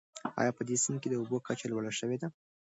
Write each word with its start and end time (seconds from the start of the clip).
آیا 0.39 0.51
په 0.57 0.63
دې 0.67 0.75
سیند 0.83 0.97
کې 1.01 1.09
د 1.09 1.15
اوبو 1.19 1.37
کچه 1.47 1.65
لوړه 1.71 1.91
شوې 1.99 2.17
ده؟ 2.21 2.27